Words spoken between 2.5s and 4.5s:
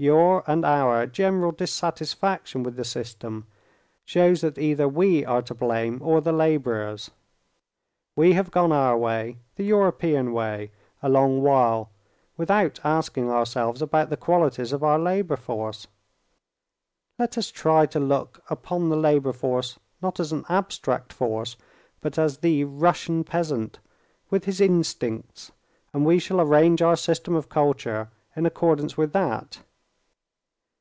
with the system shows